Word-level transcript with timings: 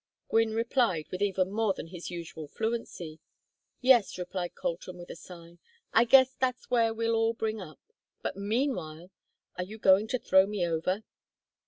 Gwynne 0.29 0.55
replied 0.55 1.07
with 1.11 1.21
even 1.21 1.51
more 1.51 1.75
than 1.75 1.89
his 1.89 2.09
usual 2.09 2.47
fluency. 2.47 3.19
"Yes," 3.81 4.17
replied 4.17 4.55
Colton, 4.55 4.97
with 4.97 5.11
a 5.11 5.15
sigh. 5.15 5.59
"I 5.93 6.05
guess 6.05 6.33
that's 6.33 6.71
where 6.71 6.91
we'll 6.91 7.13
all 7.13 7.33
bring 7.33 7.61
up. 7.61 7.79
But 8.23 8.35
meanwhile? 8.35 9.11
Are 9.59 9.63
you 9.63 9.77
going 9.77 10.07
to 10.07 10.17
throw 10.17 10.47
me 10.47 10.65
over?" 10.65 11.03